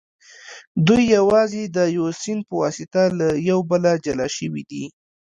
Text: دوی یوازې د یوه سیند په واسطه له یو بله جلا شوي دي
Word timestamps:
دوی 0.87 1.03
یوازې 1.17 1.63
د 1.75 1.77
یوه 1.97 2.11
سیند 2.21 2.41
په 2.49 2.53
واسطه 2.61 3.01
له 3.19 3.27
یو 3.49 3.59
بله 3.71 3.91
جلا 4.05 4.27
شوي 4.37 4.63
دي 4.71 4.83